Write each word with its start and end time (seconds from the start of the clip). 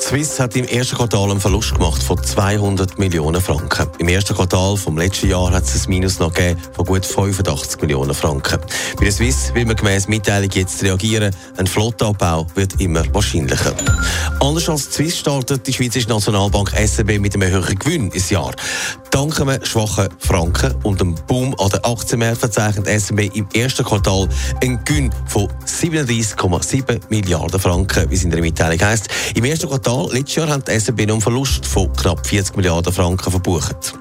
Swiss 0.00 0.40
hat 0.40 0.56
im 0.56 0.64
ersten 0.64 0.96
Quartal 0.96 1.30
einen 1.30 1.40
Verlust 1.40 1.74
gemacht 1.74 2.02
von 2.02 2.22
200 2.22 2.98
Millionen 2.98 3.40
Franken. 3.40 3.86
Im 3.98 4.08
ersten 4.08 4.34
Quartal 4.34 4.76
vom 4.76 4.96
letzten 4.96 5.28
Jahr 5.28 5.52
hat 5.52 5.64
es 5.64 5.84
ein 5.84 5.90
Minus 5.90 6.18
noch 6.18 6.32
gegeben 6.32 6.58
von 6.72 6.86
gut 6.86 7.04
85 7.04 7.80
Millionen 7.82 8.14
Franken. 8.14 8.58
Bei 8.96 9.04
der 9.04 9.12
Swiss 9.12 9.52
will 9.54 9.66
man 9.66 9.76
gemäß 9.76 10.08
Mitteilung 10.08 10.50
jetzt 10.52 10.82
reagieren. 10.82 11.34
Ein 11.58 11.66
Flottabbau 11.66 12.46
wird 12.54 12.80
immer 12.80 13.04
wahrscheinlicher. 13.12 13.74
Anders 14.40 14.68
als 14.68 14.88
die 14.88 14.94
Swiss 14.94 15.18
startet 15.18 15.66
die 15.66 15.72
Schweizerische 15.72 16.08
Nationalbank 16.08 16.70
SRB 16.70 17.18
mit 17.20 17.34
einem 17.34 17.50
höheren 17.50 17.78
Gewinn 17.78 18.10
ins 18.10 18.30
Jahr. 18.30 18.52
Dank 19.10 19.40
einem 19.40 19.64
schwachen 19.64 20.08
Franken 20.18 20.74
und 20.84 21.00
dem 21.00 21.14
Boom 21.26 21.54
an 21.58 21.68
den 21.68 21.82
Aktienmärkten 21.84 22.40
verzeichnet 22.40 22.86
SRB 22.86 23.34
im 23.34 23.48
ersten 23.54 23.84
Quartal 23.84 24.28
einen 24.62 24.82
Gewinn 24.84 25.10
von 25.26 25.48
37,7 25.66 27.00
Milliarden 27.08 27.58
Franken, 27.60 28.08
wie 28.10 28.14
es 28.14 28.24
in 28.24 28.30
der 28.30 28.40
Mitteilung 28.40 28.80
heisst. 28.80 29.08
Im 29.34 29.44
ersten 29.44 29.68
Quartal 29.68 30.08
letztes 30.12 30.36
Jahr 30.36 30.48
hat 30.48 30.68
noch 30.68 30.98
einen 30.98 31.20
Verlust 31.20 31.66
von 31.66 31.92
knapp 31.92 32.24
40 32.24 32.56
Milliarden 32.56 32.92
Franken 32.92 33.30
verbucht. 33.30 33.94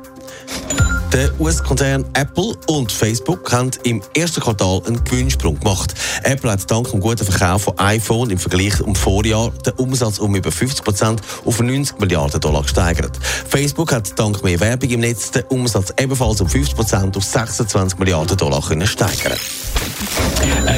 Der 1.13 1.31
US-Konzern 1.41 2.05
Apple 2.13 2.55
und 2.67 2.91
Facebook 2.91 3.51
haben 3.51 3.71
im 3.83 3.99
ersten 4.15 4.41
Quartal 4.41 4.81
einen 4.85 5.03
Gewinnsprung 5.03 5.59
gemacht. 5.59 5.95
Apple 6.23 6.51
hat 6.51 6.69
dank 6.69 6.91
dem 6.91 6.99
guten 6.99 7.25
Verkauf 7.25 7.63
von 7.63 7.79
iPhone 7.79 8.29
im 8.29 8.37
Vergleich 8.37 8.77
zum 8.77 8.93
Vorjahr 8.93 9.49
den 9.65 9.73
Umsatz 9.73 10.19
um 10.19 10.35
über 10.35 10.51
50 10.51 10.83
Prozent 10.83 11.21
auf 11.45 11.59
90 11.59 11.99
Milliarden 11.99 12.39
Dollar 12.39 12.61
gesteigert. 12.61 13.17
Facebook 13.47 13.91
hat 13.91 14.19
dank 14.19 14.43
mehr 14.43 14.59
Werbung 14.59 14.89
im 14.91 14.99
Netz 14.99 15.31
den 15.31 15.45
Umsatz 15.45 15.91
ebenfalls 15.97 16.41
um 16.41 16.47
50 16.47 16.75
Prozent 16.75 17.17
auf 17.17 17.23
26 17.23 17.97
Milliarden 17.97 18.37
Dollar 18.37 18.61
können 18.61 18.85
steigern. 18.85 19.39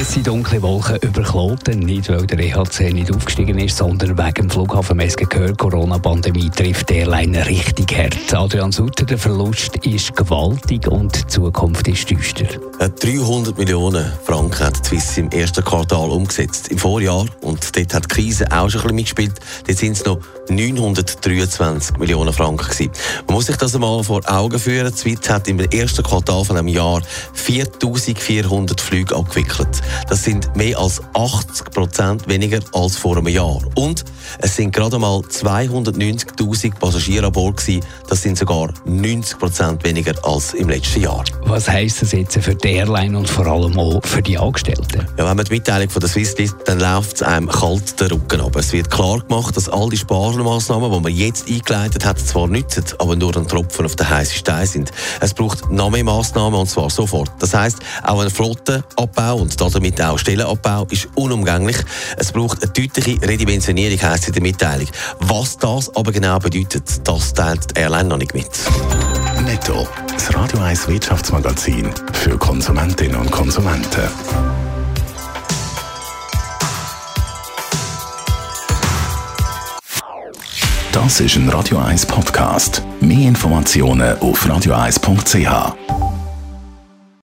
Es 0.02 0.14
sind 0.14 0.26
dunkle 0.26 0.62
Wolken 0.64 0.98
über 1.02 1.22
Kloten, 1.22 1.80
nicht 1.80 2.10
weil 2.10 2.26
der 2.26 2.40
EHC 2.40 2.92
nicht 2.92 3.14
aufgestiegen 3.14 3.60
ist, 3.60 3.78
sondern 3.78 4.18
wegen 4.18 4.34
dem 4.34 4.50
Flughafen 4.50 4.98
Meske 4.98 5.26
gehört, 5.26 5.60
Corona-Pandemie 5.60 6.50
trifft 6.50 6.90
die 6.90 6.96
Airline 6.96 7.46
richtig 7.46 7.96
hart. 7.96 8.34
Adrian 8.34 8.72
Sutter, 8.72 9.06
der 9.06 9.20
Verlust 9.20 9.78
ist 9.86 10.16
gewaltig 10.16 10.88
und 10.88 11.16
die 11.16 11.28
Zukunft 11.28 11.88
ist 11.88 12.10
düster. 12.10 12.46
300 12.80 13.58
Millionen 13.58 14.12
Franken 14.24 14.66
hat 14.66 14.84
Swiss 14.86 15.18
im 15.18 15.30
ersten 15.30 15.64
Quartal 15.64 16.10
umgesetzt. 16.10 16.70
Im 16.70 16.80
Vorjahr, 16.80 17.26
und 17.42 17.76
dort 17.76 17.94
hat 17.94 18.06
die 18.06 18.16
Krise 18.16 18.46
auch 18.52 18.70
schon 18.70 18.82
ein 18.82 18.96
bisschen 18.96 18.96
mitgespielt, 18.96 19.34
dort 19.68 19.78
sind 19.78 19.92
es 19.92 20.06
noch 20.06 20.20
923 20.50 21.98
Millionen 21.98 22.34
Franken 22.34 22.68
gewesen. 22.68 22.92
Man 23.28 23.36
muss 23.36 23.46
sich 23.46 23.58
das 23.58 23.76
einmal 23.76 24.04
vor 24.04 24.22
Augen 24.26 24.58
führen. 24.58 24.92
Die 24.92 24.98
Swiss 24.98 25.30
hat 25.30 25.48
im 25.48 25.60
ersten 25.60 26.04
Quartal 26.04 26.44
von 26.44 26.58
einem 26.58 26.68
Jahr 26.68 27.02
4400 27.34 28.82
Flüge 28.82 28.91
abgewickelt. 28.92 29.82
Das 30.10 30.24
sind 30.24 30.56
mehr 30.56 30.78
als 30.78 31.02
80 31.14 31.72
Prozent 31.72 32.28
weniger 32.28 32.60
als 32.74 32.98
vor 32.98 33.18
einem 33.18 33.28
Jahr. 33.30 33.62
Und 33.76 34.04
es 34.40 34.56
sind 34.56 34.74
gerade 34.74 35.00
mal 35.00 35.20
290.000 35.20 36.76
Passagiere 36.80 37.28
an 37.28 37.32
Bord 37.32 37.58
gewesen. 37.58 37.86
Das 38.08 38.22
sind 38.22 38.38
sogar 38.38 38.74
90 38.86 39.40
Prozent 39.40 39.84
weniger 39.84 40.14
als 40.24 40.54
im 40.54 40.70
letzten 40.70 41.02
Jahr. 41.02 41.24
Was 41.46 41.68
heisst 41.68 42.02
das 42.02 42.12
jetzt 42.12 42.38
für 42.42 42.56
die 42.56 42.70
Airline 42.70 43.18
und 43.18 43.30
vor 43.30 43.46
allem 43.48 43.78
auch 43.80 44.02
für 44.06 44.22
die 44.22 44.38
Angestellten? 44.38 45.08
Ja, 45.18 45.30
wenn 45.30 45.38
man 45.38 45.46
die 45.46 45.54
Mitteilung 45.54 45.90
von 45.90 46.00
der 46.00 46.10
Swiss 46.10 46.38
liest, 46.38 46.56
dann 46.66 46.80
läuft 46.80 47.18
es 47.18 47.24
einem 47.24 47.50
kalt 47.50 48.00
den 48.00 48.08
Rücken 48.08 48.42
ab. 48.42 48.56
Es 48.56 48.72
wird 48.74 48.90
klar 48.90 49.20
gemacht, 49.20 49.56
dass 49.58 49.70
all 49.70 49.90
die 49.90 49.98
Sparmaßnahmen, 49.98 50.92
die 50.92 51.00
man 51.00 51.12
jetzt 51.12 51.50
eingeleitet 51.50 52.06
hat, 52.06 52.20
zwar 52.20 52.48
nützen, 52.48 52.84
aber 53.00 53.16
nur 53.16 53.36
ein 53.36 53.48
Tropfen 53.48 53.86
auf 53.86 53.96
den 53.96 54.10
heißen 54.10 54.36
Stein 54.36 54.68
sind. 54.68 54.92
Es 55.20 55.34
braucht 55.34 55.72
noch 55.72 55.90
mehr 55.90 56.04
Massnahmen 56.04 56.60
und 56.60 56.70
zwar 56.70 56.90
sofort. 56.90 57.32
Das 57.40 57.54
heisst, 57.54 57.80
auch 58.04 58.22
ein 58.22 58.30
Flottenabbau 58.30 59.38
und 59.38 59.60
damit 59.60 60.02
auch 60.02 60.18
Stellenabbau 60.18 60.86
ist 60.90 61.08
unumgänglich. 61.16 61.78
Es 62.18 62.32
braucht 62.32 62.64
eine 62.64 62.72
deutliche 62.72 63.22
Redimensionierung, 63.22 64.02
heisst 64.12 64.28
in 64.28 64.34
der 64.34 64.42
Mitteilung. 64.42 64.88
Was 65.20 65.58
das 65.58 65.96
aber 65.96 66.12
genau 66.12 66.40
bedeutet, 66.40 67.08
das 67.08 67.34
teilt 67.34 67.76
die 67.76 67.80
Airline 67.80 68.10
noch 68.10 68.18
nicht 68.18 68.34
mit. 68.34 68.50
Netto. 69.44 69.88
Das 70.14 70.34
Radio 70.36 70.60
1 70.60 70.88
Wirtschaftsmagazin 70.88 71.90
für 72.14 72.38
Konsumentinnen 72.38 73.16
und 73.16 73.32
Konsumenten. 73.32 74.08
Das 80.92 81.20
ist 81.20 81.36
ein 81.36 81.50
Radio 81.50 81.80
1 81.80 82.06
Podcast. 82.06 82.84
Mehr 83.00 83.30
Informationen 83.30 84.20
auf 84.20 84.46
radio1.ch. 84.46 86.01